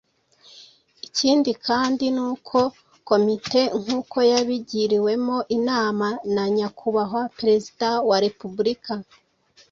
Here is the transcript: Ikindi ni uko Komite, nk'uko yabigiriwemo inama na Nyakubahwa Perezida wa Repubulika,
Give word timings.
Ikindi 1.07 1.51
ni 2.15 2.21
uko 2.31 2.59
Komite, 3.09 3.61
nk'uko 3.81 4.17
yabigiriwemo 4.31 5.37
inama 5.57 6.07
na 6.35 6.43
Nyakubahwa 6.55 7.21
Perezida 7.37 7.89
wa 8.09 8.17
Repubulika, 8.25 8.93